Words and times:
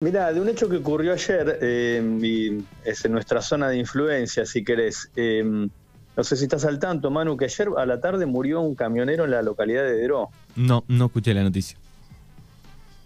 Mira, 0.00 0.32
de 0.32 0.40
un 0.40 0.48
hecho 0.48 0.68
que 0.68 0.76
ocurrió 0.76 1.12
ayer, 1.12 1.58
eh, 1.60 2.18
y 2.22 2.64
es 2.88 3.04
en 3.04 3.10
nuestra 3.10 3.42
zona 3.42 3.68
de 3.68 3.78
influencia, 3.78 4.46
si 4.46 4.62
querés. 4.62 5.10
Eh, 5.16 5.42
no 5.42 6.24
sé 6.24 6.36
si 6.36 6.44
estás 6.44 6.64
al 6.66 6.78
tanto, 6.78 7.10
Manu, 7.10 7.36
que 7.36 7.46
ayer 7.46 7.68
a 7.76 7.84
la 7.84 7.98
tarde 7.98 8.24
murió 8.24 8.60
un 8.60 8.76
camionero 8.76 9.24
en 9.24 9.32
la 9.32 9.42
localidad 9.42 9.82
de 9.82 9.96
Deró. 9.96 10.28
No, 10.54 10.84
no 10.86 11.06
escuché 11.06 11.34
la 11.34 11.42
noticia. 11.42 11.76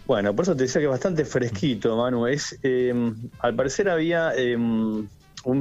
Bueno, 0.06 0.36
por 0.36 0.42
eso 0.42 0.54
te 0.54 0.64
decía 0.64 0.82
que 0.82 0.84
es 0.84 0.90
bastante 0.90 1.24
fresquito, 1.24 1.96
Manu. 1.96 2.26
Es, 2.26 2.58
eh, 2.62 2.92
al 3.38 3.54
parecer 3.54 3.88
había 3.88 4.34
un 4.36 5.08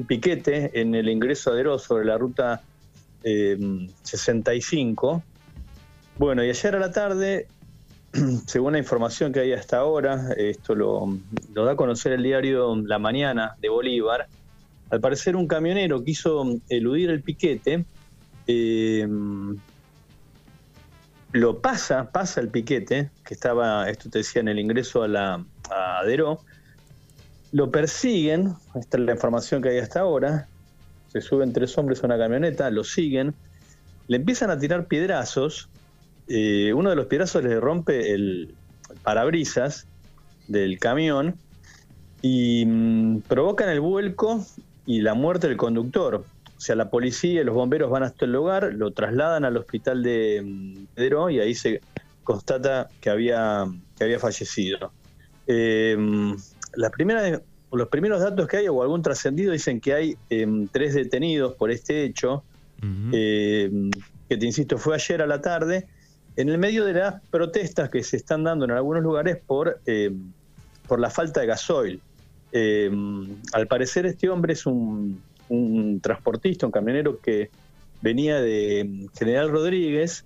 piquete 0.06 0.82
en 0.82 0.96
el 0.96 1.08
ingreso 1.08 1.52
a 1.52 1.56
Deró 1.56 1.80
sobre 1.80 2.04
la 2.04 2.18
ruta 2.18 2.62
65. 3.24 5.24
Bueno, 6.18 6.44
y 6.44 6.50
ayer 6.50 6.76
a 6.76 6.80
la 6.80 6.92
tarde 6.92 7.48
según 8.48 8.74
la 8.74 8.80
información 8.80 9.32
que 9.32 9.40
hay 9.40 9.54
hasta 9.54 9.78
ahora, 9.78 10.34
esto 10.38 10.76
lo, 10.76 11.18
da 11.54 11.72
a 11.72 11.76
conocer 11.76 12.12
el 12.14 12.24
diario 12.24 12.76
La 12.86 13.00
Mañana 13.00 13.56
de 13.62 13.70
Bolívar, 13.70 14.28
al 14.90 15.00
parecer 15.00 15.36
un 15.36 15.48
camionero 15.48 16.04
quiso 16.04 16.60
eludir 16.70 17.10
el 17.10 17.22
piquete, 17.22 17.86
eh, 18.48 19.08
lo 21.32 21.60
pasa, 21.60 22.12
pasa 22.12 22.42
el 22.42 22.50
piquete, 22.50 23.10
que 23.24 23.34
estaba, 23.34 23.90
esto 23.90 24.10
te 24.10 24.20
decía, 24.20 24.42
en 24.42 24.50
el 24.50 24.60
ingreso 24.60 25.04
a 25.04 25.08
la 25.08 25.46
a 25.70 26.04
lo 27.54 27.72
persiguen, 27.72 28.54
esta 28.76 28.98
es 28.98 29.04
la 29.04 29.12
información 29.14 29.62
que 29.62 29.70
hay 29.70 29.78
hasta 29.80 30.02
ahora, 30.02 30.48
se 31.08 31.22
suben 31.22 31.54
tres 31.54 31.78
hombres 31.78 32.04
a 32.04 32.08
una 32.08 32.18
camioneta, 32.18 32.70
lo 32.70 32.84
siguen, 32.84 33.34
le 34.08 34.18
empiezan 34.18 34.50
a 34.50 34.60
tirar 34.60 34.88
piedrazos, 34.88 35.70
eh, 36.28 36.74
uno 36.74 36.90
de 36.90 36.96
los 36.96 37.08
piedrazos 37.08 37.44
le 37.44 37.60
rompe 37.60 38.14
el 38.14 38.54
parabrisas 39.04 39.88
del 40.48 40.80
camión 40.80 41.36
y 42.22 42.66
mm, 42.66 43.22
provocan 43.22 43.70
el 43.70 43.80
vuelco 43.80 44.46
y 44.86 45.02
la 45.02 45.14
muerte 45.14 45.48
del 45.48 45.58
conductor. 45.58 46.24
O 46.58 46.64
sea, 46.64 46.76
la 46.76 46.90
policía 46.90 47.42
y 47.42 47.44
los 47.44 47.56
bomberos 47.56 47.90
van 47.90 48.04
hasta 48.04 48.26
el 48.26 48.34
lugar, 48.34 48.74
lo 48.74 48.92
trasladan 48.92 49.46
al 49.46 49.58
hospital 49.58 50.04
de 50.04 50.42
mm, 50.44 50.86
Pedro 50.96 51.30
y 51.30 51.40
ahí 51.40 51.56
se 51.56 51.82
constata 52.24 52.88
que 53.00 53.10
había, 53.10 53.66
que 53.98 54.04
había 54.04 54.20
fallecido. 54.20 54.92
Eh, 55.48 55.96
mm, 55.98 56.36
los 56.74 57.88
primeros 57.90 58.22
datos 58.22 58.48
que 58.48 58.58
hay 58.58 58.68
o 58.68 58.82
algún 58.82 59.02
trascendido 59.02 59.54
dicen 59.54 59.80
que 59.80 59.94
hay 59.94 60.18
em, 60.30 60.68
tres 60.68 60.94
detenidos 60.94 61.54
por 61.56 61.72
este 61.72 62.04
hecho, 62.04 62.44
eh, 63.12 63.70
que 64.28 64.38
te 64.38 64.46
insisto 64.46 64.80
fue 64.80 64.96
ayer 64.96 65.22
a 65.22 65.28
la 65.28 65.40
tarde 65.40 65.88
en 66.36 66.50
el 66.50 66.58
medio 66.58 66.86
de 66.86 66.94
las 66.94 67.22
protestas 67.30 67.90
que 67.90 68.04
se 68.04 68.18
están 68.18 68.44
dando 68.44 68.66
en 68.66 68.72
algunos 68.72 69.04
lugares 69.04 69.38
por, 69.46 69.80
eh, 69.86 70.12
por 70.88 71.00
la 71.00 71.10
falta 71.10 71.42
de 71.42 71.48
gasoil. 71.48 72.02
Eh, 72.54 72.92
al 73.54 73.68
parecer 73.68 74.06
este 74.06 74.30
hombre 74.30 74.54
es 74.54 74.66
un, 74.66 75.22
transportista, 76.02 76.66
un 76.66 76.72
camionero 76.72 77.20
que 77.20 77.50
venía 78.02 78.40
de 78.40 79.08
General 79.18 79.50
Rodríguez 79.50 80.26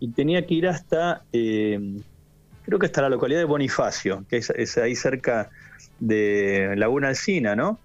y 0.00 0.08
tenía 0.08 0.46
que 0.46 0.54
ir 0.54 0.68
hasta, 0.68 1.22
eh, 1.32 2.00
creo 2.64 2.78
que 2.78 2.86
hasta 2.86 3.02
la 3.02 3.08
localidad 3.08 3.40
de 3.40 3.46
Bonifacio, 3.46 4.24
que 4.28 4.36
es, 4.36 4.78
ahí 4.78 4.94
cerca 4.94 5.50
de 5.98 6.74
Laguna 6.76 7.08
Alcina, 7.08 7.56
¿no? 7.56 7.78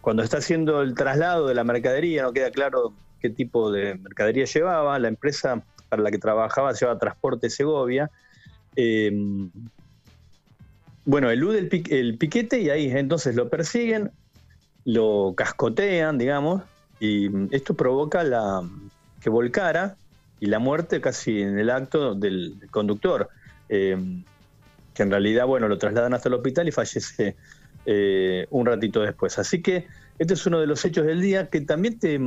cuando 0.00 0.24
está 0.24 0.38
haciendo 0.38 0.82
el 0.82 0.94
traslado 0.94 1.46
de 1.46 1.54
la 1.54 1.62
mercadería, 1.62 2.24
no 2.24 2.32
queda 2.32 2.50
claro 2.50 2.92
qué 3.20 3.30
tipo 3.30 3.70
de 3.70 3.94
mercadería 3.94 4.44
llevaba, 4.44 4.98
la 4.98 5.06
empresa 5.06 5.62
la 5.98 6.10
que 6.10 6.18
trabajaba 6.18 6.74
se 6.74 6.86
llama 6.86 6.98
Transporte 6.98 7.50
Segovia. 7.50 8.10
Em, 8.76 9.50
bueno, 11.04 11.30
elude 11.30 11.58
el, 11.58 11.92
el 11.92 12.18
piquete 12.18 12.60
y 12.60 12.70
ahí 12.70 12.90
entonces 12.90 13.34
lo 13.34 13.48
persiguen, 13.48 14.10
lo 14.84 15.34
cascotean, 15.36 16.18
digamos, 16.18 16.62
y 17.00 17.28
esto 17.54 17.74
provoca 17.74 18.22
la 18.24 18.62
que 19.20 19.30
volcara 19.30 19.96
y 20.40 20.46
la 20.46 20.58
muerte 20.58 21.00
casi 21.00 21.40
en 21.40 21.58
el 21.58 21.70
acto 21.70 22.14
del, 22.14 22.54
conductor, 22.70 23.28
em, 23.68 24.22
que 24.92 25.02
en 25.02 25.10
realidad, 25.10 25.46
bueno, 25.46 25.68
lo 25.68 25.78
trasladan 25.78 26.14
hasta 26.14 26.28
el 26.28 26.34
hospital 26.34 26.68
y 26.68 26.72
fallece 26.72 27.36
eh, 27.86 28.46
un 28.50 28.66
ratito 28.66 29.00
después. 29.00 29.38
Así 29.38 29.62
que 29.62 29.86
este 30.18 30.34
es 30.34 30.46
uno 30.46 30.60
de 30.60 30.66
los 30.66 30.84
hechos 30.84 31.06
del 31.06 31.20
día 31.20 31.48
que 31.48 31.60
también 31.62 31.98
te 31.98 32.20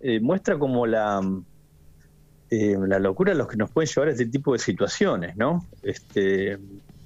eh, 0.00 0.20
muestra 0.20 0.58
como 0.58 0.86
la, 0.86 1.20
eh, 2.50 2.76
la 2.86 2.98
locura 2.98 3.32
los 3.34 3.46
que 3.46 3.56
nos 3.56 3.70
pueden 3.70 3.88
llevar 3.88 4.08
a 4.08 4.12
este 4.12 4.26
tipo 4.26 4.52
de 4.52 4.58
situaciones, 4.58 5.36
¿no? 5.36 5.64
Este, 5.82 6.58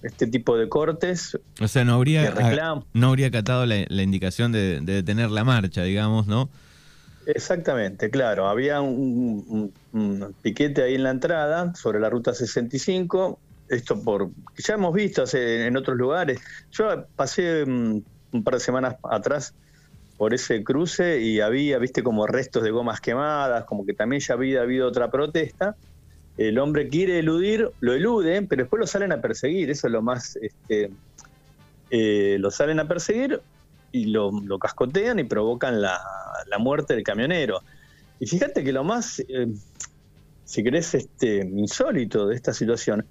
este 0.02 0.26
tipo 0.26 0.56
de 0.56 0.68
cortes. 0.70 1.38
O 1.60 1.68
sea, 1.68 1.84
no 1.84 1.94
habría, 1.94 2.32
no 2.94 3.08
habría 3.08 3.26
acatado 3.26 3.66
la, 3.66 4.02
indicación 4.02 4.52
de, 4.52 4.80
detener 4.80 5.30
la 5.30 5.44
marcha, 5.44 5.82
digamos, 5.82 6.26
¿no? 6.26 6.48
Exactamente, 7.26 8.08
claro. 8.10 8.48
Había 8.48 8.80
un, 8.80 9.72
piquete 10.40 10.82
ahí 10.82 10.94
en 10.94 11.02
la 11.02 11.10
entrada 11.10 11.74
sobre 11.74 12.00
la 12.00 12.08
ruta 12.08 12.32
65. 12.32 13.38
Esto 13.68 14.02
por 14.02 14.30
ya 14.56 14.74
hemos 14.74 14.94
visto 14.94 15.24
en 15.34 15.76
otros 15.76 15.96
lugares. 15.96 16.40
Yo 16.70 17.06
pasé 17.16 17.64
mm, 17.66 18.02
un 18.32 18.44
par 18.44 18.54
de 18.54 18.60
semanas 18.60 18.96
atrás 19.02 19.54
por 20.16 20.34
ese 20.34 20.62
cruce 20.62 21.20
y 21.20 21.40
había, 21.40 21.78
viste, 21.78 22.02
como 22.02 22.26
restos 22.26 22.62
de 22.62 22.70
gomas 22.70 23.00
quemadas, 23.00 23.64
como 23.64 23.84
que 23.84 23.94
también 23.94 24.20
ya 24.20 24.34
había 24.34 24.62
habido 24.62 24.88
otra 24.88 25.10
protesta. 25.10 25.76
El 26.36 26.58
hombre 26.58 26.88
quiere 26.88 27.18
eludir, 27.18 27.70
lo 27.80 27.92
eluden, 27.92 28.46
pero 28.46 28.62
después 28.62 28.80
lo 28.80 28.86
salen 28.86 29.12
a 29.12 29.20
perseguir, 29.20 29.70
eso 29.70 29.86
es 29.86 29.92
lo 29.92 30.02
más, 30.02 30.36
este, 30.36 30.90
eh, 31.90 32.36
lo 32.40 32.50
salen 32.50 32.80
a 32.80 32.88
perseguir 32.88 33.40
y 33.92 34.06
lo, 34.06 34.32
cascotean 34.58 35.18
y 35.18 35.24
provocan 35.24 35.80
la, 35.80 36.00
muerte 36.58 36.94
del 36.94 37.04
camionero. 37.04 37.62
Y 38.20 38.26
fíjate 38.26 38.62
que 38.62 38.72
lo 38.72 38.84
más, 38.84 39.20
eh, 39.20 39.48
si 40.44 40.62
querés, 40.62 40.94
este, 40.94 41.38
insólito 41.38 42.26
de 42.26 42.36
esta 42.36 42.52
situación, 42.52 43.04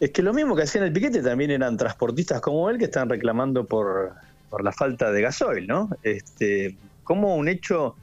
es 0.00 0.10
que 0.10 0.22
lo 0.22 0.34
mismo 0.34 0.56
que 0.56 0.62
hacían 0.62 0.84
el 0.84 0.92
piquete 0.92 1.22
también 1.22 1.50
eran 1.50 1.76
transportistas 1.76 2.40
como 2.40 2.68
él 2.68 2.78
que 2.78 2.84
están 2.86 3.08
reclamando 3.08 3.64
por 3.64 4.14
por 4.50 4.64
la 4.64 4.72
falta 4.72 5.10
de 5.10 5.22
gasoil, 5.22 5.66
¿no? 5.66 5.90
Este, 6.02 6.76
¿Cómo 7.02 7.36
un 7.36 7.48
hecho 7.48 7.96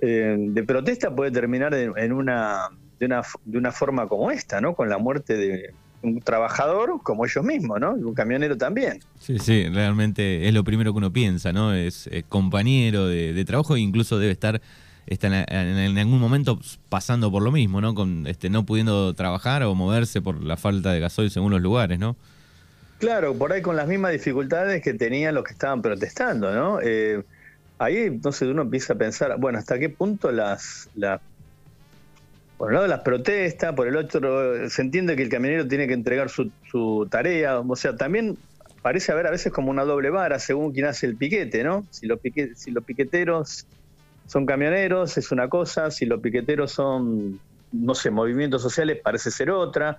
eh, 0.00 0.36
de 0.38 0.62
protesta 0.64 1.14
puede 1.14 1.30
terminar 1.30 1.74
en, 1.74 2.12
una, 2.12 2.68
de, 2.98 3.06
una, 3.06 3.22
de 3.44 3.58
una 3.58 3.72
forma 3.72 4.08
como 4.08 4.30
esta, 4.30 4.60
¿no? 4.60 4.74
Con 4.74 4.88
la 4.88 4.98
muerte 4.98 5.36
de 5.36 5.74
un 6.02 6.20
trabajador 6.20 7.00
como 7.02 7.24
ellos 7.24 7.44
mismos, 7.44 7.80
¿no? 7.80 7.96
Y 7.96 8.02
un 8.02 8.14
camionero 8.14 8.56
también. 8.56 9.00
Sí, 9.18 9.38
sí, 9.38 9.68
realmente 9.68 10.48
es 10.48 10.54
lo 10.54 10.64
primero 10.64 10.92
que 10.92 10.98
uno 10.98 11.12
piensa, 11.12 11.52
¿no? 11.52 11.72
Es, 11.72 12.10
compañero 12.28 13.06
de, 13.06 13.44
trabajo 13.44 13.76
e 13.76 13.80
incluso 13.80 14.18
debe 14.18 14.32
estar 14.32 14.60
está 15.06 15.26
en, 15.26 15.98
algún 15.98 16.20
momento 16.20 16.60
pasando 16.88 17.30
por 17.30 17.42
lo 17.42 17.50
mismo, 17.50 17.80
¿no? 17.80 17.94
Con 17.94 18.26
este 18.26 18.50
no 18.50 18.64
pudiendo 18.64 19.14
trabajar 19.14 19.62
o 19.64 19.74
moverse 19.74 20.20
por 20.20 20.42
la 20.42 20.56
falta 20.56 20.92
de 20.92 21.00
gasoil 21.00 21.30
según 21.30 21.52
los 21.52 21.60
lugares, 21.60 21.98
¿no? 21.98 22.16
Claro, 23.02 23.34
por 23.34 23.52
ahí 23.52 23.60
con 23.62 23.74
las 23.74 23.88
mismas 23.88 24.12
dificultades 24.12 24.80
que 24.80 24.94
tenían 24.94 25.34
los 25.34 25.42
que 25.42 25.54
estaban 25.54 25.82
protestando, 25.82 26.54
¿no? 26.54 26.78
Eh, 26.80 27.20
ahí 27.76 27.96
entonces 27.96 28.48
uno 28.48 28.62
empieza 28.62 28.92
a 28.92 28.96
pensar, 28.96 29.36
bueno, 29.40 29.58
¿hasta 29.58 29.76
qué 29.76 29.88
punto 29.88 30.30
las, 30.30 30.88
por 32.56 32.68
un 32.68 32.74
lado 32.74 32.86
las 32.86 33.00
protestas, 33.00 33.74
por 33.74 33.88
el 33.88 33.96
otro 33.96 34.70
se 34.70 34.82
entiende 34.82 35.16
que 35.16 35.24
el 35.24 35.30
camionero 35.30 35.66
tiene 35.66 35.88
que 35.88 35.94
entregar 35.94 36.30
su, 36.30 37.08
tarea, 37.10 37.58
o 37.58 37.74
sea, 37.74 37.96
también 37.96 38.38
parece 38.82 39.10
haber 39.10 39.26
a 39.26 39.32
veces 39.32 39.50
como 39.52 39.72
una 39.72 39.82
doble 39.82 40.10
vara 40.10 40.38
según 40.38 40.72
quien 40.72 40.86
hace 40.86 41.06
el 41.06 41.16
piquete, 41.16 41.64
¿no? 41.64 41.84
Si 41.90 42.06
los, 42.06 42.20
si 42.54 42.70
los 42.70 42.84
piqueteros 42.84 43.66
son 44.28 44.46
camioneros 44.46 45.18
es 45.18 45.32
una 45.32 45.48
cosa, 45.48 45.90
si 45.90 46.06
los 46.06 46.20
piqueteros 46.20 46.70
son, 46.70 47.40
no 47.72 47.96
sé, 47.96 48.12
movimientos 48.12 48.62
sociales 48.62 49.00
parece 49.02 49.32
ser 49.32 49.50
otra 49.50 49.98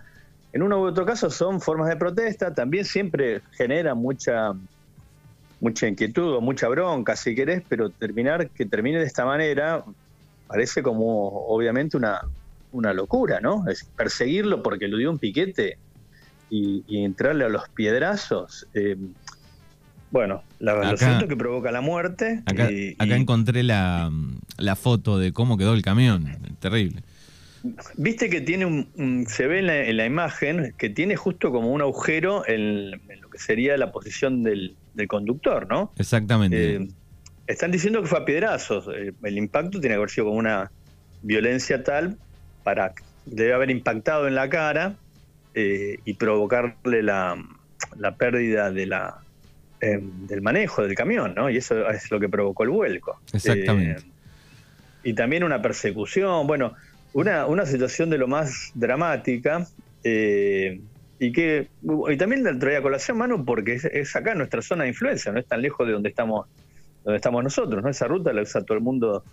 en 0.53 0.61
uno 0.61 0.79
u 0.79 0.85
otro 0.85 1.05
caso 1.05 1.29
son 1.29 1.59
formas 1.59 1.89
de 1.89 1.97
protesta, 1.97 2.53
también 2.53 2.85
siempre 2.85 3.41
genera 3.51 3.95
mucha 3.95 4.53
mucha 5.59 5.87
inquietud 5.87 6.35
o 6.35 6.41
mucha 6.41 6.67
bronca, 6.67 7.15
si 7.15 7.33
querés, 7.33 7.63
pero 7.67 7.89
terminar 7.89 8.49
que 8.49 8.65
termine 8.65 8.99
de 8.99 9.05
esta 9.05 9.25
manera 9.25 9.83
parece 10.47 10.83
como 10.83 11.29
obviamente 11.47 11.95
una, 11.95 12.21
una 12.73 12.93
locura, 12.93 13.39
¿no? 13.39 13.67
Es 13.69 13.85
perseguirlo 13.95 14.61
porque 14.61 14.89
lo 14.89 14.97
dio 14.97 15.09
un 15.09 15.19
piquete 15.19 15.77
y, 16.49 16.83
entrarle 17.03 17.45
a 17.45 17.49
los 17.49 17.67
piedrazos. 17.69 18.67
Eh, 18.73 18.97
bueno, 20.11 20.43
la, 20.59 20.89
acá, 20.89 21.21
lo 21.21 21.27
que 21.27 21.37
provoca 21.37 21.71
la 21.71 21.81
muerte. 21.81 22.43
Acá, 22.45 22.69
acá 22.99 23.15
encontré 23.15 23.63
la, 23.63 24.11
la 24.57 24.75
foto 24.75 25.17
de 25.17 25.31
cómo 25.31 25.57
quedó 25.57 25.73
el 25.73 25.81
camión, 25.81 26.27
terrible. 26.59 27.03
Viste 27.95 28.29
que 28.29 28.41
tiene 28.41 28.65
un, 28.65 29.25
se 29.27 29.47
ve 29.47 29.59
en 29.59 29.97
la, 29.97 30.05
imagen 30.05 30.73
que 30.77 30.89
tiene 30.89 31.15
justo 31.15 31.51
como 31.51 31.71
un 31.71 31.81
agujero 31.81 32.47
en, 32.47 32.91
lo 32.91 33.29
que 33.29 33.39
sería 33.39 33.77
la 33.77 33.91
posición 33.91 34.43
del, 34.43 34.75
conductor, 35.07 35.67
¿no? 35.67 35.91
Exactamente. 35.97 36.75
Eh, 36.75 36.87
están 37.47 37.71
diciendo 37.71 38.01
que 38.01 38.07
fue 38.07 38.19
a 38.19 38.25
piedrazos. 38.25 38.87
Eh, 38.95 39.13
el 39.23 39.37
impacto 39.37 39.79
tiene 39.79 39.95
que 39.95 39.97
haber 39.97 40.09
sido 40.09 40.27
como 40.27 40.37
una 40.37 40.71
violencia 41.21 41.83
tal 41.83 42.17
para 42.63 42.93
debe 43.25 43.53
haber 43.53 43.71
impactado 43.71 44.27
en 44.27 44.35
la 44.35 44.49
cara 44.49 44.95
eh, 45.53 45.99
y 46.05 46.13
provocarle 46.13 47.01
la 47.01 47.37
la 47.97 48.15
pérdida 48.15 48.71
de 48.71 48.85
la 48.85 49.23
eh, 49.81 49.99
del 50.01 50.41
manejo 50.41 50.81
del 50.83 50.95
camión, 50.95 51.33
¿no? 51.35 51.49
Y 51.49 51.57
eso 51.57 51.89
es 51.89 52.09
lo 52.09 52.19
que 52.19 52.29
provocó 52.29 52.63
el 52.63 52.69
vuelco. 52.69 53.19
Exactamente. 53.33 54.03
Y 55.03 55.13
también 55.13 55.43
una 55.43 55.61
persecución, 55.61 56.47
bueno, 56.47 56.73
una, 57.13 57.45
una 57.45 57.65
situación 57.65 58.09
de 58.09 58.17
lo 58.17 58.27
más 58.27 58.71
dramática. 58.73 59.67
Eh, 60.03 60.81
y 61.19 61.31
que 61.31 61.69
y 62.09 62.17
también 62.17 62.43
la 62.43 62.57
traía 62.57 62.81
colación, 62.81 63.17
Manu, 63.17 63.45
porque 63.45 63.75
es, 63.75 64.15
acá 64.15 64.35
nuestra 64.35 64.61
zona 64.61 64.83
de 64.83 64.89
influencia, 64.89 65.31
no 65.31 65.39
es 65.39 65.45
tan 65.45 65.61
lejos 65.61 65.87
de 65.87 65.93
donde 65.93 66.09
estamos, 66.09 66.47
donde 67.03 67.15
estamos 67.15 67.43
nosotros, 67.43 67.81
¿no? 67.81 67.89
Esa 67.89 68.07
ruta 68.07 68.33
la 68.33 68.41
usa 68.41 68.61
todo 68.63 68.77
el 68.77 68.83
mundo 68.83 69.23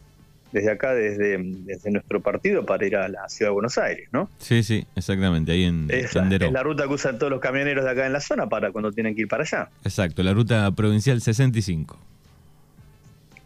desde 0.53 0.71
acá, 0.71 0.95
desde, 0.95 1.39
desde 1.41 1.91
nuestro 1.91 2.21
partido, 2.21 2.65
para 2.65 2.87
ir 2.87 2.97
a 2.97 3.09
la 3.09 3.29
ciudad 3.29 3.51
de 3.51 3.55
Buenos 3.55 3.79
Aires, 3.79 4.09
¿no? 4.13 4.31
Sí, 4.39 4.63
sí, 4.63 4.87
exactamente, 4.95 5.53
ahí 5.53 5.65
en 5.65 5.89
es, 5.89 6.15
es 6.15 6.53
la 6.53 6.63
ruta 6.63 6.87
que 6.87 6.95
usan 6.95 7.19
todos 7.19 7.31
los 7.31 7.41
camioneros 7.41 7.85
de 7.85 7.91
acá 7.91 8.07
en 8.07 8.13
la 8.13 8.21
zona 8.21 8.49
para 8.49 8.71
cuando 8.71 8.93
tienen 8.93 9.15
que 9.15 9.23
ir 9.23 9.29
para 9.29 9.43
allá. 9.43 9.69
Exacto, 9.85 10.23
la 10.23 10.33
ruta 10.33 10.71
provincial 10.73 11.21
65. 11.21 11.99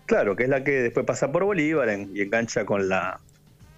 Claro, 0.07 0.37
que 0.37 0.43
es 0.43 0.49
la 0.51 0.65
que 0.65 0.73
después 0.73 1.07
pasa 1.07 1.33
por 1.33 1.45
Bolívar 1.45 1.89
y 1.89 2.21
engancha 2.21 2.67
con 2.67 2.91
la 2.91 3.21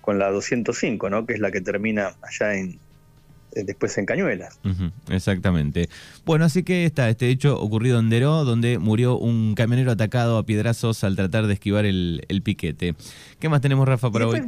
con 0.06 0.20
la 0.20 0.31
205, 0.31 1.11
¿no? 1.11 1.26
Que 1.26 1.35
es 1.35 1.41
la 1.41 1.50
que 1.50 1.61
termina 1.61 2.14
allá 2.23 2.55
en, 2.55 2.79
eh, 3.56 3.64
después 3.64 3.99
en 3.99 4.06
Cañuelas. 4.06 4.61
exactamente. 5.11 5.88
Bueno, 6.25 6.44
así 6.44 6.62
que 6.62 6.85
está 6.85 7.11
este 7.11 7.29
hecho 7.29 7.61
ocurrido 7.61 7.99
en 7.99 8.08
Deró, 8.08 8.44
donde 8.44 8.79
murió 8.79 9.19
un 9.19 9.56
camionero 9.56 9.91
atacado 9.91 10.38
a 10.38 10.47
piedrazos 10.47 11.03
al 11.03 11.17
tratar 11.17 11.49
de 11.49 11.55
esquivar 11.55 11.85
el, 11.87 12.41
piquete. 12.44 12.94
¿Qué 13.41 13.49
más 13.49 13.61
tenemos, 13.61 13.88
Rafa, 13.88 14.12
para 14.12 14.29
hoy? 14.29 14.43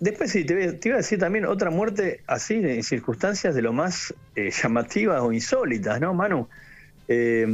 Después 0.00 0.30
sí, 0.30 0.44
te, 0.44 0.78
iba 0.84 0.96
a 0.96 0.98
decir 0.98 1.18
también 1.18 1.46
otra 1.46 1.70
muerte 1.70 2.20
así, 2.26 2.56
en 2.56 2.82
circunstancias 2.82 3.54
de 3.54 3.62
lo 3.62 3.72
más 3.72 4.12
eh, 4.36 4.50
llamativas 4.50 5.22
o 5.22 5.32
insólitas, 5.32 5.98
¿no, 5.98 6.12
Manu? 6.12 6.46
Eh, 7.08 7.46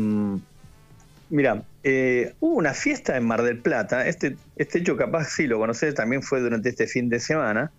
mira, 1.31 1.63
hubo 1.83 2.55
una 2.57 2.75
fiesta 2.75 3.17
en 3.17 3.25
Mar 3.25 3.43
del 3.43 3.59
Plata, 3.59 4.07
este, 4.07 4.37
este 4.57 4.79
hecho 4.79 4.97
capaz 4.97 5.25
sí 5.31 5.47
lo 5.47 5.59
conoces, 5.59 5.95
también 5.95 6.23
fue 6.23 6.41
durante 6.41 6.69
este 6.69 6.87
fin 6.87 7.09
de 7.09 7.21
semana. 7.21 7.73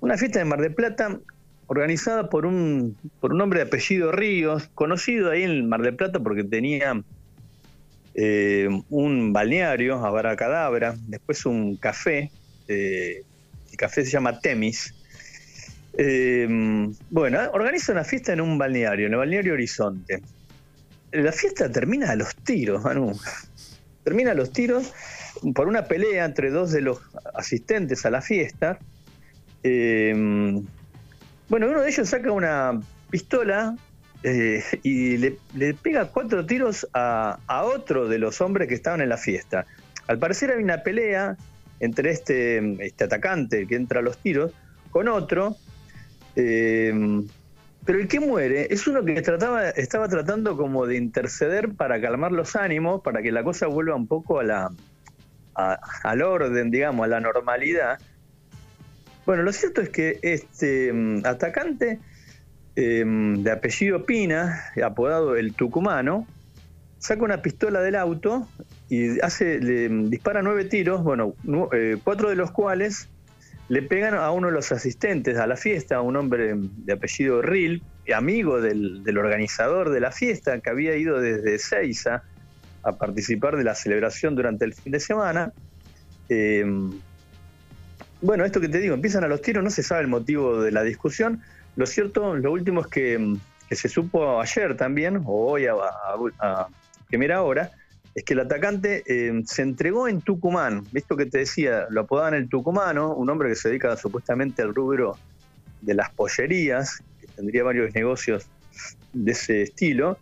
Una 0.00 0.16
fiesta 0.16 0.40
en 0.40 0.48
Mar 0.48 0.60
del 0.60 0.74
Plata 0.74 1.20
organizada 1.70 2.28
por 2.28 2.46
un, 2.46 2.96
por 3.20 3.32
un 3.32 3.40
hombre 3.40 3.60
de 3.60 3.66
apellido 3.66 4.10
Ríos, 4.10 4.68
conocido 4.74 5.30
ahí 5.30 5.44
en 5.44 5.68
Mar 5.68 5.82
del 5.82 5.94
Plata 5.94 6.18
porque 6.18 6.42
tenía 6.42 7.00
eh, 8.16 8.68
un 8.88 9.32
balneario, 9.32 10.04
Abaracadabra, 10.04 10.96
después 11.06 11.46
un 11.46 11.76
café, 11.76 12.32
eh, 12.66 13.22
el 13.70 13.76
café 13.76 14.04
se 14.04 14.10
llama 14.10 14.40
Temis. 14.40 14.94
Eh, 15.96 16.88
bueno, 17.08 17.38
organiza 17.52 17.92
una 17.92 18.02
fiesta 18.02 18.32
en 18.32 18.40
un 18.40 18.58
balneario, 18.58 19.06
en 19.06 19.12
el 19.12 19.18
balneario 19.18 19.52
Horizonte. 19.52 20.22
La 21.12 21.32
fiesta 21.32 21.70
termina 21.70 22.10
a 22.10 22.16
los 22.16 22.34
tiros, 22.36 22.82
Manu. 22.82 23.18
Termina 24.04 24.32
a 24.32 24.34
los 24.34 24.52
tiros 24.52 24.92
por 25.54 25.68
una 25.68 25.84
pelea 25.84 26.24
entre 26.24 26.50
dos 26.50 26.72
de 26.72 26.80
los 26.80 27.00
asistentes 27.34 28.06
a 28.06 28.10
la 28.10 28.22
fiesta. 28.22 28.78
Bueno, 29.62 31.66
uno 31.68 31.82
de 31.82 31.88
ellos 31.88 32.08
saca 32.08 32.30
una 32.30 32.80
pistola 33.10 33.76
eh, 34.22 34.62
y 34.84 35.16
le, 35.16 35.74
pega 35.74 36.06
cuatro 36.06 36.46
tiros 36.46 36.86
a, 36.94 37.38
otro 37.64 38.06
de 38.06 38.18
los 38.18 38.40
hombres 38.40 38.68
que 38.68 38.74
estaban 38.74 39.00
en 39.00 39.08
la 39.08 39.16
fiesta. 39.16 39.66
Al 40.06 40.18
parecer 40.18 40.52
hay 40.52 40.62
una 40.62 40.84
pelea 40.84 41.36
entre 41.80 42.10
este, 42.10 42.86
este 42.86 43.04
atacante 43.04 43.66
que 43.66 43.74
entra 43.74 43.98
a 43.98 44.02
los 44.02 44.18
tiros 44.18 44.52
con 44.90 45.08
otro, 45.08 45.56
eh, 46.36 46.92
pero 47.84 47.98
el 47.98 48.08
que 48.08 48.20
muere 48.20 48.68
es 48.70 48.86
uno 48.86 49.04
que 49.04 49.20
trataba, 49.22 49.70
estaba 49.70 50.08
tratando 50.08 50.56
como 50.56 50.86
de 50.86 50.96
interceder 50.96 51.74
para 51.74 52.00
calmar 52.00 52.32
los 52.32 52.54
ánimos, 52.56 53.02
para 53.02 53.22
que 53.22 53.32
la 53.32 53.42
cosa 53.42 53.66
vuelva 53.66 53.94
un 53.96 54.06
poco 54.06 54.40
a 54.40 54.44
la, 54.44 54.70
al 55.54 56.22
orden, 56.22 56.70
digamos, 56.70 57.04
a 57.04 57.08
la 57.08 57.20
normalidad. 57.20 57.98
Bueno, 59.26 59.42
lo 59.42 59.52
cierto 59.52 59.80
es 59.80 59.88
que 59.88 60.18
este 60.22 60.92
mm, 60.92 61.22
atacante 61.24 62.00
em, 62.76 63.42
de 63.42 63.50
apellido 63.50 64.04
Pina, 64.04 64.64
apodado 64.82 65.36
el 65.36 65.54
Tucumano, 65.54 66.26
saca 66.98 67.22
una 67.22 67.42
pistola 67.42 67.80
del 67.80 67.96
auto 67.96 68.46
y 68.88 69.20
hace, 69.20 69.58
le 69.60 69.88
dispara 69.88 70.42
nueve 70.42 70.64
tiros, 70.64 71.02
bueno, 71.02 71.34
eh, 71.72 71.96
cuatro 72.02 72.28
de 72.28 72.36
los 72.36 72.50
cuales 72.50 73.08
le 73.70 73.82
pegan 73.82 74.14
a 74.14 74.32
uno 74.32 74.48
de 74.48 74.52
los 74.52 74.72
asistentes 74.72 75.38
a 75.38 75.46
la 75.46 75.56
fiesta, 75.56 76.00
un 76.00 76.16
hombre 76.16 76.54
de 76.56 76.92
apellido 76.92 77.40
Ril, 77.40 77.80
amigo 78.12 78.60
del, 78.60 79.16
organizador 79.16 79.90
de 79.90 80.00
la 80.00 80.10
fiesta, 80.10 80.58
que 80.58 80.70
había 80.70 80.96
ido 80.96 81.20
desde 81.20 81.56
Seiza 81.56 82.24
a 82.82 82.96
participar 82.96 83.56
de 83.56 83.62
la 83.62 83.76
celebración 83.76 84.34
durante 84.34 84.64
el 84.64 84.74
fin 84.74 84.90
de 84.90 84.98
semana. 84.98 85.52
Em, 86.28 86.90
bueno, 88.20 88.44
esto 88.44 88.60
que 88.60 88.68
te 88.68 88.78
digo, 88.78 88.92
empiezan 88.92 89.22
a 89.22 89.28
los 89.28 89.40
tiros, 89.40 89.62
no 89.62 89.70
se 89.70 89.84
sabe 89.84 90.00
el 90.00 90.08
motivo 90.08 90.60
de 90.60 90.72
la 90.72 90.82
discusión. 90.82 91.40
Lo 91.76 91.86
cierto, 91.86 92.34
lo 92.34 92.50
último 92.50 92.80
es 92.80 92.88
que, 92.88 93.36
se 93.70 93.88
supo 93.88 94.40
ayer 94.40 94.76
también, 94.76 95.22
o 95.24 95.52
hoy 95.52 95.66
a, 95.68 96.66
primera 97.06 97.42
hora, 97.44 97.70
es 98.14 98.24
que 98.24 98.34
el 98.34 98.40
atacante 98.40 99.04
eh, 99.06 99.42
se 99.46 99.62
entregó 99.62 100.08
en 100.08 100.20
Tucumán. 100.20 100.84
Visto 100.92 101.16
que 101.16 101.26
te 101.26 101.38
decía, 101.38 101.86
lo 101.90 102.02
apodaban 102.02 102.34
el 102.34 102.48
tucumano, 102.48 103.14
un 103.14 103.30
hombre 103.30 103.48
que 103.50 103.54
se 103.54 103.68
dedica 103.68 103.96
supuestamente 103.96 104.62
al 104.62 104.74
rubro 104.74 105.16
de 105.80 105.94
las 105.94 106.10
pollerías, 106.10 107.02
que 107.20 107.28
tendría 107.28 107.62
varios 107.62 107.94
negocios 107.94 108.46
de 109.12 109.32
ese 109.32 109.62
estilo. 109.62 110.18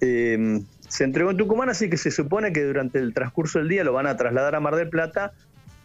Eh, 0.00 0.62
se 0.88 1.04
entregó 1.04 1.30
en 1.30 1.36
Tucumán, 1.36 1.68
así 1.68 1.88
que 1.90 1.96
se 1.96 2.10
supone 2.10 2.52
que 2.52 2.64
durante 2.64 2.98
el 2.98 3.12
transcurso 3.12 3.58
del 3.58 3.68
día 3.68 3.84
lo 3.84 3.92
van 3.92 4.06
a 4.06 4.16
trasladar 4.16 4.54
a 4.54 4.60
Mar 4.60 4.74
del 4.74 4.88
Plata 4.88 5.32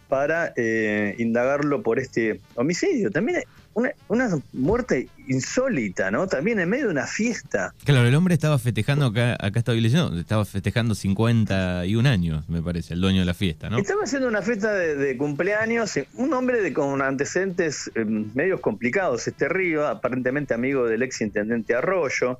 para 0.08 0.52
eh, 0.56 1.14
indagarlo 1.18 1.82
por 1.82 1.98
este 1.98 2.40
homicidio. 2.54 3.10
También 3.10 3.42
una, 3.74 3.90
una, 4.08 4.40
muerte 4.52 5.08
insólita, 5.26 6.10
¿no? 6.10 6.26
También 6.26 6.60
en 6.60 6.68
medio 6.68 6.86
de 6.86 6.92
una 6.92 7.06
fiesta. 7.06 7.74
Claro, 7.84 8.06
el 8.06 8.14
hombre 8.14 8.34
estaba 8.34 8.58
festejando, 8.58 9.06
acá, 9.06 9.34
acá 9.34 9.58
estaba 9.58 9.76
leyendo, 9.76 10.18
estaba 10.18 10.44
festejando 10.44 10.94
51 10.94 12.08
años, 12.08 12.48
me 12.48 12.62
parece, 12.62 12.94
el 12.94 13.00
dueño 13.00 13.20
de 13.20 13.26
la 13.26 13.34
fiesta, 13.34 13.70
¿no? 13.70 13.78
Estaba 13.78 14.04
haciendo 14.04 14.28
una 14.28 14.42
fiesta 14.42 14.72
de, 14.72 15.16
cumpleaños, 15.16 15.96
eh, 15.96 16.08
un 16.14 16.32
hombre 16.32 16.60
de, 16.60 16.72
con 16.72 17.02
antecedentes 17.02 17.90
eh, 17.94 18.04
medios 18.04 18.60
complicados, 18.60 19.26
este 19.26 19.48
Río, 19.48 19.86
aparentemente 19.86 20.54
amigo 20.54 20.86
del 20.86 21.02
ex 21.02 21.20
intendente 21.20 21.74
Arroyo. 21.74 22.38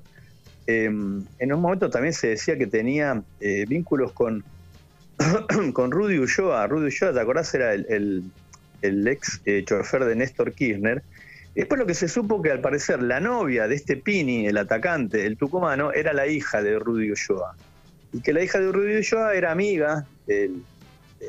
en 0.66 1.26
un 1.52 1.60
momento 1.60 1.90
también 1.90 2.14
se 2.14 2.28
decía 2.28 2.56
que 2.56 2.66
tenía 2.66 3.22
vínculos 3.68 4.12
con 4.12 4.42
con 5.72 5.90
Rudy 5.90 6.18
Ulloa. 6.18 6.66
Rudy 6.66 6.86
Ulloa, 6.86 7.12
¿te 7.12 7.20
acordás? 7.20 7.54
Era 7.54 7.74
el, 7.74 8.24
ex 8.82 9.40
eh, 9.44 9.64
chofer 9.64 10.04
de 10.04 10.16
Néstor 10.16 10.52
Kirchner. 10.52 11.02
Después 11.54 11.78
lo 11.78 11.86
que 11.86 11.94
se 11.94 12.08
supo 12.08 12.42
que 12.42 12.50
al 12.50 12.60
parecer 12.60 13.02
la 13.02 13.20
novia 13.20 13.68
de 13.68 13.76
este 13.76 13.96
Pini, 13.96 14.46
el 14.46 14.56
atacante, 14.56 15.24
el 15.24 15.36
tucumano, 15.36 15.92
era 15.92 16.12
la 16.12 16.26
hija 16.26 16.62
de 16.62 16.78
Rudy 16.78 17.12
Ulloa. 17.12 17.56
Y 18.12 18.20
que 18.20 18.32
la 18.32 18.42
hija 18.42 18.58
de 18.58 18.72
Rudy 18.72 18.96
Ulloa 18.96 19.34
era 19.34 19.52
amiga 19.52 20.06
de 20.26 20.50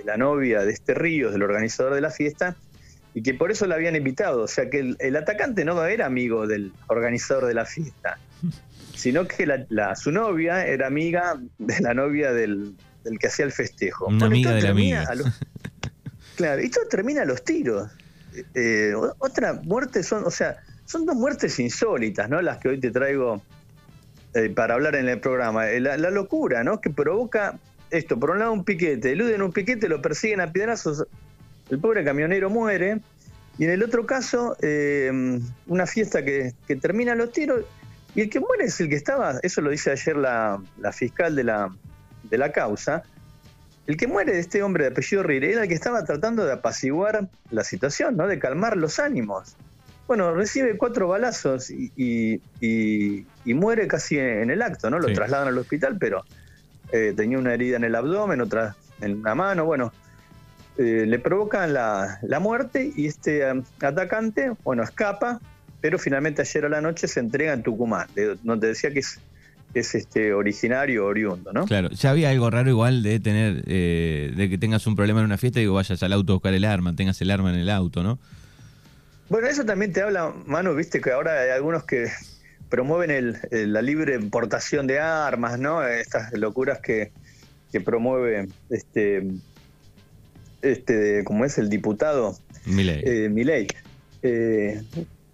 la 0.04 0.18
novia 0.18 0.62
de 0.62 0.72
este 0.72 0.94
Ríos, 0.96 1.32
del 1.34 1.44
organizador 1.44 1.94
de 1.94 2.02
la 2.02 2.10
fiesta, 2.10 2.56
y 3.14 3.22
que 3.22 3.34
por 3.34 3.52
eso 3.52 3.68
la 3.68 3.76
habían 3.76 3.96
invitado. 3.96 4.42
O 4.42 4.48
sea 4.48 4.70
que 4.70 4.96
el, 4.98 5.16
atacante 5.16 5.64
no 5.64 5.84
era 5.86 6.08
amigo 6.08 6.48
del 6.48 6.74
organizador 6.88 7.46
de 7.46 7.54
la 7.54 7.66
fiesta, 7.66 8.18
sino 8.96 9.28
que 9.28 9.48
su 9.96 10.12
novia 10.12 10.66
era 10.66 10.88
amiga 10.88 11.40
de 11.60 11.80
la 11.82 11.94
novia 11.94 12.34
del, 12.34 12.76
del 13.04 13.20
que 13.20 13.28
hacía 13.28 13.46
el 13.46 13.52
festejo. 13.52 14.08
Una 14.08 14.26
amiga 14.26 14.54
de 14.54 14.62
la 14.64 14.70
amiga. 14.72 15.08
claro, 16.36 16.64
y 16.64 16.70
todo 16.70 16.88
termina 16.88 17.22
a 17.22 17.26
los 17.26 17.44
tiros. 17.44 17.90
Eh, 18.54 18.94
otra 19.20 19.54
muerte 19.54 20.04
son, 20.04 20.26
o 20.26 20.32
sea, 20.32 20.58
son 20.86 21.06
dos 21.06 21.16
muertes 21.16 21.60
insólitas, 21.60 22.30
¿no? 22.30 22.42
Las 22.42 22.58
que 22.58 22.70
hoy 22.70 22.80
te 22.80 22.92
traigo 22.92 23.42
eh, 24.34 24.50
para 24.50 24.76
hablar 24.76 24.96
en 24.96 25.08
el 25.08 25.20
programa. 25.20 25.70
Eh, 25.70 25.80
la, 25.80 25.98
locura, 26.10 26.64
¿no? 26.64 26.82
Que 26.82 26.90
provoca 26.90 27.60
esto, 27.90 28.20
por 28.20 28.32
un 28.32 28.40
lado 28.40 28.52
un 28.52 28.64
piquete, 28.64 29.12
eluden 29.12 29.42
un 29.42 29.52
piquete, 29.52 29.88
lo 29.88 30.02
persiguen 30.02 30.42
a 30.42 30.52
piedrazos, 30.52 31.06
el 31.70 31.80
pobre 31.80 32.04
camionero 32.04 32.50
muere, 32.50 33.00
y 33.58 33.66
en 33.66 33.72
el 33.72 33.84
otro 33.84 34.06
caso, 34.06 34.58
una 35.68 35.86
fiesta 35.86 36.26
que, 36.26 36.54
termina 36.82 37.16
los 37.16 37.32
tiros, 37.32 37.64
y 38.14 38.22
el 38.22 38.30
que 38.30 38.40
muere 38.40 38.66
es 38.66 38.80
el 38.82 38.90
que 38.90 38.96
estaba, 38.96 39.40
eso 39.44 39.62
lo 39.62 39.70
dice 39.70 39.92
ayer 39.92 40.18
la 40.18 40.60
fiscal 40.92 41.36
de 41.36 41.44
la, 41.46 41.74
de 42.30 42.38
la 42.38 42.52
causa, 42.52 43.04
el 43.88 43.98
que 43.98 44.08
muere 44.08 44.34
de 44.34 44.40
este 44.40 44.64
hombre 44.64 44.86
de 44.86 44.92
apellido 44.92 45.24
Rire 45.24 45.52
era 45.52 45.64
el 45.64 45.68
que 45.68 45.76
estaba 45.76 46.04
tratando 46.04 46.46
de 46.46 46.54
apaciguar 46.54 47.28
la 47.52 47.64
situación, 47.64 48.18
¿no? 48.18 48.28
de 48.28 48.40
calmar 48.40 48.78
los 48.78 49.00
ánimos. 49.00 49.56
Bueno, 50.08 50.34
recibe 50.34 50.78
cuatro 50.78 51.08
balazos 51.08 51.72
y, 51.72 52.42
muere 53.46 53.88
casi 53.88 54.20
en 54.20 54.52
el 54.52 54.62
acto, 54.62 54.90
¿no? 54.92 55.00
Lo 55.00 55.12
trasladan 55.12 55.48
al 55.48 55.58
hospital, 55.58 55.98
pero 56.00 56.24
eh, 56.92 57.14
tenía 57.16 57.40
una 57.40 57.54
herida 57.56 57.78
en 57.78 57.84
el 57.86 57.96
abdomen, 57.96 58.42
otra 58.42 58.76
en 59.02 59.24
la 59.24 59.34
mano, 59.34 59.66
bueno, 59.66 59.92
eh, 60.78 61.06
le 61.08 61.20
provocan 61.20 61.74
la, 61.74 62.20
muerte 62.40 62.92
y 62.96 63.08
este 63.08 63.50
um, 63.52 63.64
atacante, 63.80 64.52
bueno, 64.64 64.84
escapa, 64.84 65.40
pero 65.82 65.98
finalmente 65.98 66.42
ayer 66.42 66.66
a 66.66 66.70
la 66.70 66.82
noche 66.82 67.08
se 67.08 67.20
entrega 67.20 67.54
en 67.54 67.64
Tucumán. 67.64 68.08
No 68.44 68.60
te 68.60 68.68
decía 68.68 68.92
que 68.92 69.00
es 69.00 69.20
es 69.76 69.94
este 69.96 70.34
originario 70.34 71.06
oriundo, 71.06 71.54
¿no? 71.54 71.66
Claro, 71.66 71.90
ya 71.90 72.12
había 72.12 72.30
algo 72.30 72.50
raro 72.50 72.70
igual 72.70 73.04
de 73.04 73.20
tener, 73.20 73.64
eh, 73.68 74.34
de 74.36 74.50
que 74.50 74.58
tengas 74.58 74.88
un 74.88 74.96
problema 74.96 75.20
en 75.20 75.26
una 75.26 75.38
fiesta 75.38 75.60
y 75.60 75.68
vayas 75.68 76.02
al 76.02 76.14
auto 76.14 76.34
a 76.34 76.36
buscar 76.36 76.54
el 76.54 76.66
arma, 76.66 76.96
tengas 76.96 77.22
el 77.22 77.32
arma 77.32 77.52
en 77.54 77.60
el 77.60 77.70
auto, 77.70 78.02
¿no? 78.02 78.18
Bueno, 79.30 79.48
eso 79.48 79.66
también 79.66 79.92
te 79.92 80.02
habla, 80.02 80.34
Manu, 80.46 80.76
viste 80.76 81.02
que 81.02 81.12
ahora 81.12 81.42
hay 81.42 81.50
algunos 81.50 81.84
que 81.84 82.10
promueven 82.70 83.12
el, 83.12 83.74
la 83.74 83.82
libre 83.82 84.16
importación 84.16 84.88
de 84.88 85.00
armas, 85.00 85.60
¿no? 85.60 85.86
Estas 85.86 86.32
locuras 86.34 86.80
que, 86.80 87.12
que 87.72 87.82
promueve 87.82 88.48
este, 88.70 89.28
este, 90.62 91.24
como 91.24 91.46
es 91.46 91.58
el 91.58 91.70
diputado 91.70 92.38
Milei. 92.66 93.04
Eh, 93.06 93.30
Milei. 93.30 93.68
Eh, 94.24 94.82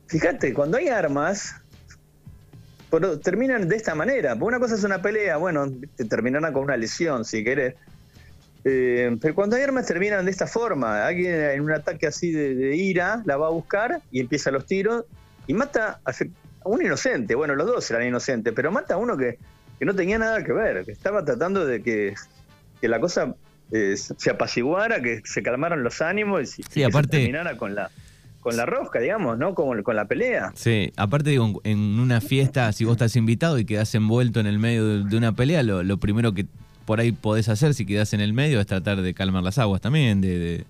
fíjate, 0.08 0.54
cuando 0.54 0.78
hay 0.78 0.88
armas, 0.88 1.56
pero 2.92 3.20
terminan 3.20 3.70
de 3.70 3.78
esta 3.78 3.96
manera. 3.96 4.36
Una 4.36 4.60
cosa 4.60 4.76
es 4.76 4.84
una 4.84 5.02
pelea, 5.02 5.38
bueno, 5.38 5.66
te 5.96 6.06
terminará 6.06 6.52
con 6.52 6.64
una 6.64 6.76
lesión, 6.76 7.24
si 7.24 7.44
querés. 7.44 7.76
Eh, 8.64 9.18
pero 9.20 9.34
cuando 9.34 9.56
hay 9.56 9.64
armas 9.64 9.88
terminan 9.88 10.26
de 10.26 10.32
esta 10.32 10.46
forma. 10.46 11.08
Alguien 11.08 11.34
en 11.34 11.62
un 11.62 11.72
ataque 11.72 12.06
así 12.06 12.32
de, 12.32 12.76
ira 12.76 13.24
la 13.26 13.38
va 13.38 13.48
a 13.48 13.50
buscar 13.50 14.02
y 14.12 14.20
empieza 14.20 14.52
los 14.52 14.66
tiros 14.66 15.06
y 15.48 15.54
mata 15.54 16.02
a 16.04 16.14
un 16.66 16.86
inocente. 16.86 17.34
Bueno, 17.34 17.56
los 17.56 17.66
dos 17.66 17.90
eran 17.90 18.06
inocentes, 18.06 18.54
pero 18.54 18.72
mata 18.72 18.96
a 18.96 18.98
uno 18.98 19.16
que, 19.16 19.40
no 19.80 19.96
tenía 19.96 20.20
nada 20.20 20.44
que 20.44 20.52
ver, 20.52 20.86
que 20.86 20.92
estaba 20.92 21.26
tratando 21.26 21.66
de 21.66 21.82
que, 21.82 22.14
la 22.82 23.00
cosa 23.00 23.36
eh, 23.72 23.96
se 23.96 24.30
apaciguara, 24.30 25.02
que 25.02 25.22
se 25.24 25.42
calmaran 25.42 25.82
los 25.82 26.02
ánimos 26.02 26.60
y, 26.60 26.64
sí, 26.64 26.84
aparte, 26.84 27.18
se 27.18 27.24
terminara 27.24 27.58
con 27.58 27.74
la 27.74 27.90
con 28.42 28.58
la 28.58 28.66
rosca, 28.66 29.00
digamos, 29.00 29.38
¿no? 29.38 29.56
Con 29.56 29.96
la 29.96 30.06
pelea. 30.06 30.52
Sí, 30.56 30.92
aparte 30.98 31.30
digo, 31.30 31.62
en 31.64 32.00
una 32.00 32.20
fiesta, 32.20 32.74
si 32.74 32.84
vos 32.84 32.94
estás 32.94 33.16
invitado 33.16 33.58
y 33.60 33.66
quedás 33.66 33.94
envuelto 33.96 34.40
en 34.40 34.48
el 34.48 34.60
medio 34.60 35.04
de, 35.04 35.16
una 35.16 35.32
pelea, 35.32 35.64
lo, 35.64 35.98
primero 35.98 36.34
que 36.34 36.48
por 36.86 37.00
ahí 37.00 37.12
podés 37.12 37.48
hacer 37.50 37.76
si 37.76 37.86
quedás 37.86 38.14
en 38.14 38.20
el 38.20 38.34
medio 38.34 38.60
es 38.60 38.66
tratar 38.66 39.02
de 39.02 39.14
calmar 39.14 39.44
las 39.44 39.60
aguas 39.60 39.80
también, 39.80 40.20
de... 40.22 40.66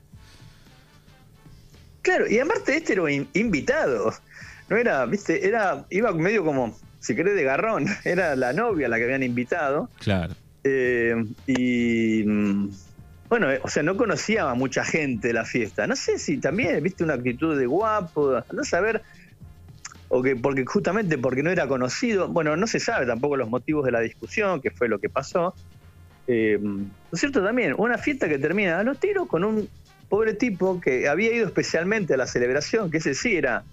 Claro, 2.02 2.30
y 2.30 2.40
aparte 2.40 2.76
este 2.76 2.94
era 2.94 3.04
invitado, 3.34 4.12
no 4.70 4.76
era, 4.76 5.06
viste, 5.06 5.48
era, 5.48 5.86
iba 5.90 6.12
medio 6.12 6.44
como, 6.44 6.76
si 7.00 7.16
querés, 7.16 7.36
de 7.36 7.44
garrón, 7.44 7.86
era 8.04 8.36
la 8.36 8.52
novia 8.54 8.90
la 8.90 8.98
que 8.98 9.06
habían 9.06 9.24
invitado. 9.24 9.90
Claro. 10.00 10.34
Eh, 10.64 11.16
y 11.48 12.24
mm, 12.26 12.70
bueno, 13.32 13.50
eh, 13.50 13.62
o 13.64 13.70
sea, 13.70 13.82
no 13.82 13.96
conocía 13.96 14.50
a 14.50 14.56
mucha 14.56 14.84
gente 14.84 15.32
la 15.32 15.46
fiesta. 15.46 15.88
No 15.88 15.96
sé 15.96 16.20
si 16.20 16.38
también, 16.38 16.84
viste, 16.84 17.06
una 17.06 17.14
actitud 17.14 17.58
de 17.58 17.66
guapo, 17.66 18.44
no 18.52 18.66
saber, 18.66 19.04
o 20.10 20.22
que 20.22 20.36
porque 20.36 20.66
justamente 20.66 21.18
porque 21.18 21.42
no 21.42 21.50
era 21.50 21.66
conocido, 21.66 22.28
bueno, 22.28 22.58
no 22.58 22.68
se 22.68 22.82
sabe 22.82 23.06
tampoco 23.06 23.38
los 23.38 23.50
motivos 23.50 23.86
de 23.86 23.92
la 23.92 24.02
discusión, 24.02 24.60
que 24.60 24.70
fue 24.70 24.90
lo 24.90 25.00
que 25.00 25.08
pasó. 25.08 25.56
Eh, 26.28 26.60
¿No 26.62 26.90
es 27.10 27.22
cierto 27.22 27.42
también? 27.42 27.74
Una 27.78 27.98
fiesta 27.98 28.28
que 28.28 28.38
termina 28.38 28.80
a 28.80 28.84
los 28.84 29.00
tiros 29.00 29.30
con 29.30 29.46
un 29.46 29.70
pobre 30.10 30.34
tipo 30.34 30.82
que 30.82 31.08
había 31.08 31.34
ido 31.34 31.48
especialmente 31.48 32.16
a 32.16 32.18
la 32.18 32.28
celebración, 32.28 32.92
que 32.92 32.98
ese 32.98 33.16
sí 33.16 33.38
era 33.38 33.64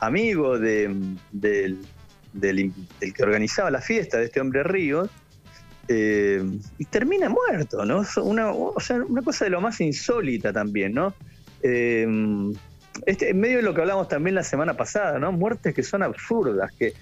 amigo 0.00 0.58
de, 0.58 0.90
del, 1.32 1.84
del, 2.32 2.72
que 3.14 3.22
organizaba 3.22 3.70
la 3.70 3.82
fiesta, 3.82 4.16
de 4.16 4.24
este 4.24 4.40
hombre 4.40 4.62
Ríos, 4.62 5.10
eh, 5.88 6.42
y 6.78 6.84
termina 6.86 7.28
muerto, 7.28 7.84
¿no? 7.84 8.02
Una, 8.22 8.52
o 8.52 8.80
sea, 8.80 8.96
una 8.96 9.22
cosa 9.22 9.44
de 9.44 9.50
lo 9.50 9.60
más 9.60 9.80
insólita 9.80 10.52
también, 10.52 10.94
¿no? 10.94 11.14
Eh, 11.62 12.06
este, 13.06 13.30
en 13.30 13.40
medio 13.40 13.56
de 13.56 13.62
lo 13.62 13.74
que 13.74 13.80
hablamos 13.80 14.08
también 14.08 14.34
la 14.34 14.42
semana 14.42 14.74
pasada, 14.74 15.18
¿no? 15.18 15.32
Muertes 15.32 15.74
que 15.74 15.82
son 15.82 16.02
absurdas, 16.02 16.72
que 16.72 16.94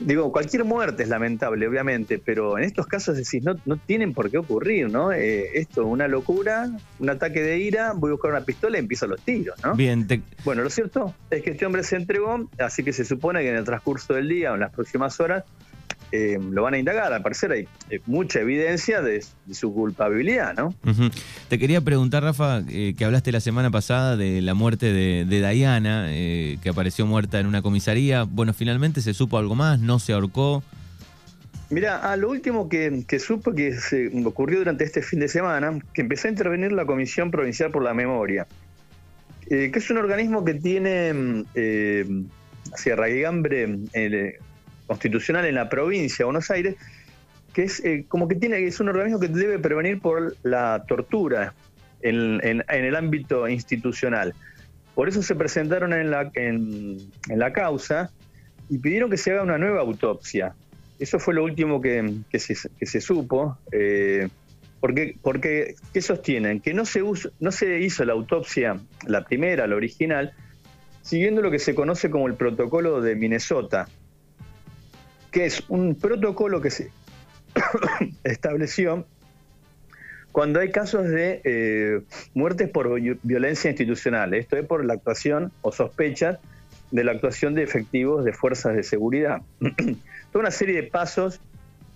digo, 0.00 0.32
cualquier 0.32 0.64
muerte 0.64 1.02
es 1.02 1.08
lamentable, 1.08 1.66
obviamente, 1.66 2.18
pero 2.18 2.58
en 2.58 2.64
estos 2.64 2.86
casos 2.86 3.16
decís, 3.16 3.42
no, 3.42 3.56
no 3.66 3.76
tienen 3.76 4.14
por 4.14 4.30
qué 4.30 4.38
ocurrir, 4.38 4.90
¿no? 4.90 5.12
Eh, 5.12 5.58
esto, 5.58 5.86
una 5.86 6.08
locura, 6.08 6.70
un 6.98 7.10
ataque 7.10 7.42
de 7.42 7.58
ira, 7.58 7.92
voy 7.94 8.10
a 8.10 8.12
buscar 8.12 8.30
una 8.30 8.40
pistola 8.40 8.78
y 8.78 8.80
empiezo 8.80 9.06
los 9.06 9.20
tiros, 9.20 9.62
¿no? 9.62 9.74
Bien, 9.74 10.06
bueno, 10.44 10.62
lo 10.62 10.70
cierto 10.70 11.14
es 11.30 11.42
que 11.42 11.50
este 11.50 11.66
hombre 11.66 11.82
se 11.82 11.96
entregó, 11.96 12.48
así 12.58 12.82
que 12.82 12.92
se 12.92 13.04
supone 13.04 13.42
que 13.42 13.50
en 13.50 13.56
el 13.56 13.64
transcurso 13.64 14.14
del 14.14 14.28
día 14.28 14.52
o 14.52 14.54
en 14.54 14.60
las 14.60 14.72
próximas 14.72 15.18
horas 15.20 15.44
eh, 16.12 16.38
lo 16.40 16.62
van 16.62 16.74
a 16.74 16.78
indagar. 16.78 17.12
Al 17.12 17.22
parecer 17.22 17.52
hay 17.52 17.66
mucha 18.06 18.40
evidencia 18.40 19.02
de, 19.02 19.24
su 19.50 19.72
culpabilidad, 19.74 20.54
¿no? 20.54 20.74
Te 21.48 21.58
quería 21.58 21.80
preguntar, 21.80 22.22
Rafa, 22.22 22.62
eh, 22.68 22.94
que 22.96 23.04
hablaste 23.04 23.32
la 23.32 23.40
semana 23.40 23.70
pasada 23.70 24.16
de 24.16 24.40
la 24.42 24.54
muerte 24.54 24.92
de, 24.92 25.24
Diana, 25.24 26.06
eh, 26.08 26.58
que 26.62 26.68
apareció 26.68 27.06
muerta 27.06 27.40
en 27.40 27.46
una 27.46 27.62
comisaría. 27.62 28.24
Bueno, 28.24 28.54
finalmente 28.54 29.00
se 29.00 29.14
supo 29.14 29.38
algo 29.38 29.54
más, 29.54 29.80
no 29.80 29.98
se 29.98 30.12
ahorcó. 30.12 30.62
Mira, 31.68 32.12
a 32.12 32.16
lo 32.16 32.30
último 32.30 32.68
que, 32.68 33.04
supo 33.18 33.52
que 33.52 33.74
se 33.74 34.10
ocurrió 34.24 34.60
durante 34.60 34.84
este 34.84 35.02
fin 35.02 35.18
de 35.18 35.28
semana, 35.28 35.76
que 35.92 36.02
empezó 36.02 36.28
a 36.28 36.30
intervenir 36.30 36.70
la 36.70 36.86
Comisión 36.86 37.32
Provincial 37.32 37.72
por 37.72 37.82
la 37.82 37.92
Memoria, 37.92 38.46
que 39.48 39.72
es 39.74 39.90
un 39.90 39.98
organismo 39.98 40.44
que 40.44 40.54
tiene 40.54 41.44
eh, 41.54 42.06
hacia 42.72 42.94
Raigambre 42.94 43.78
constitucional 44.86 45.44
en 45.46 45.54
la 45.54 45.68
provincia 45.68 46.18
de 46.18 46.24
Buenos 46.24 46.50
Aires, 46.50 46.76
que 47.52 47.64
es 47.64 47.84
eh, 47.84 48.04
como 48.08 48.28
que 48.28 48.34
tiene, 48.34 48.64
es 48.64 48.80
un 48.80 48.88
organismo 48.88 49.18
que 49.18 49.28
debe 49.28 49.58
prevenir 49.58 50.00
por 50.00 50.36
la 50.42 50.84
tortura 50.86 51.54
en, 52.02 52.62
el 52.68 52.96
ámbito 52.96 53.48
institucional. 53.48 54.34
Por 54.94 55.08
eso 55.08 55.22
se 55.22 55.34
presentaron 55.34 55.92
en 55.92 56.10
la, 56.10 56.30
en, 56.34 56.98
la 57.28 57.52
causa 57.52 58.10
y 58.68 58.78
pidieron 58.78 59.10
que 59.10 59.16
se 59.16 59.32
haga 59.32 59.42
una 59.42 59.58
nueva 59.58 59.80
autopsia. 59.80 60.54
Eso 60.98 61.18
fue 61.18 61.34
lo 61.34 61.44
último 61.44 61.80
que, 61.80 62.22
se, 62.38 63.00
supo. 63.00 63.58
Eh, 63.72 64.28
porque, 64.80 65.16
porque, 65.22 65.74
¿qué 65.92 66.00
sostienen? 66.00 66.60
Que 66.60 66.72
no 66.72 66.84
se, 66.84 67.02
no 67.40 67.52
se 67.52 67.80
hizo 67.80 68.04
la 68.04 68.12
autopsia, 68.12 68.78
la 69.06 69.24
primera, 69.24 69.66
la 69.66 69.76
original, 69.76 70.32
siguiendo 71.02 71.42
lo 71.42 71.50
que 71.50 71.58
se 71.58 71.74
conoce 71.74 72.10
como 72.10 72.26
el 72.26 72.34
protocolo 72.34 73.00
de 73.00 73.14
Minnesota, 73.14 73.88
que 75.36 75.44
es 75.44 75.62
un 75.68 75.96
protocolo 75.96 76.62
que 76.62 76.70
se 76.70 76.90
estableció 78.24 79.04
cuando 80.32 80.60
hay 80.60 80.70
casos 80.70 81.06
de 81.10 81.42
eh, 81.44 82.00
muertes 82.32 82.70
por 82.70 82.98
violencia 83.22 83.68
institucional. 83.68 84.32
Esto 84.32 84.56
es 84.56 84.64
por 84.64 84.82
la 84.86 84.94
actuación 84.94 85.52
o 85.60 85.72
sospechas 85.72 86.38
de 86.90 87.04
la 87.04 87.12
actuación 87.12 87.52
de 87.54 87.64
efectivos 87.64 88.24
de 88.24 88.32
fuerzas 88.32 88.76
de 88.76 88.82
seguridad. 88.82 89.42
Toda 90.32 90.40
una 90.40 90.50
serie 90.50 90.80
de 90.80 90.88
pasos 90.88 91.38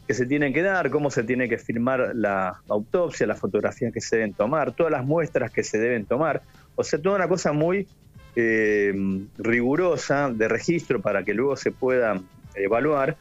que 0.06 0.12
se 0.12 0.26
tienen 0.26 0.52
que 0.52 0.60
dar, 0.60 0.90
cómo 0.90 1.10
se 1.10 1.22
tiene 1.22 1.48
que 1.48 1.56
firmar 1.56 2.12
la 2.14 2.60
autopsia, 2.68 3.26
las 3.26 3.40
fotografías 3.40 3.90
que 3.90 4.02
se 4.02 4.16
deben 4.16 4.34
tomar, 4.34 4.72
todas 4.72 4.92
las 4.92 5.06
muestras 5.06 5.50
que 5.50 5.64
se 5.64 5.78
deben 5.78 6.04
tomar. 6.04 6.42
O 6.76 6.84
sea, 6.84 7.00
toda 7.00 7.16
una 7.16 7.28
cosa 7.28 7.52
muy 7.52 7.88
eh, 8.36 8.92
rigurosa 9.38 10.28
de 10.28 10.46
registro 10.46 11.00
para 11.00 11.24
que 11.24 11.32
luego 11.32 11.56
se 11.56 11.70
pueda 11.70 12.20
evaluar 12.54 13.16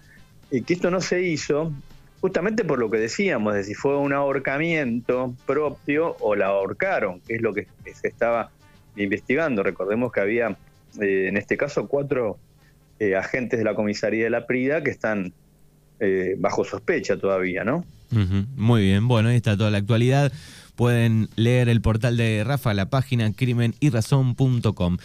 que 0.50 0.74
esto 0.74 0.90
no 0.92 1.02
se 1.02 1.22
hizo 1.22 1.72
justamente 2.22 2.66
por 2.66 2.80
lo 2.80 2.90
que 2.90 2.98
decíamos, 2.98 3.54
de 3.54 3.64
si 3.64 3.74
fue 3.74 3.98
un 3.98 4.14
ahorcamiento 4.14 5.36
propio 5.46 6.18
o 6.20 6.36
la 6.36 6.48
ahorcaron, 6.48 7.22
que 7.22 7.36
es 7.36 7.42
lo 7.42 7.54
que 7.54 7.68
se 7.94 8.08
estaba 8.08 8.52
investigando. 8.96 9.64
Recordemos 9.64 10.12
que 10.12 10.20
había, 10.20 10.58
eh, 11.02 11.28
en 11.28 11.38
este 11.38 11.58
caso, 11.58 11.88
cuatro 11.88 12.38
eh, 13.00 13.16
agentes 13.16 13.60
de 13.60 13.66
la 13.66 13.76
comisaría 13.76 14.26
de 14.26 14.30
la 14.30 14.46
Prida 14.46 14.84
que 14.84 14.92
están 14.92 15.34
eh, 16.00 16.36
bajo 16.38 16.64
sospecha 16.66 17.18
todavía, 17.18 17.64
¿no? 17.64 17.86
Muy 18.56 18.82
bien, 18.82 19.08
bueno, 19.08 19.30
ahí 19.30 19.36
está 19.36 19.56
toda 19.56 19.70
la 19.70 19.78
actualidad. 19.78 20.32
Pueden 20.76 21.30
leer 21.36 21.70
el 21.70 21.82
portal 21.82 22.18
de 22.18 22.44
Rafa, 22.44 22.74
la 22.74 22.90
página 22.90 23.32
crimenirrazón.com. 23.34 24.98